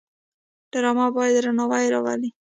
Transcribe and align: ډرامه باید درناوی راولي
ډرامه 0.71 1.05
باید 1.15 1.33
درناوی 1.35 1.85
راولي 1.93 2.29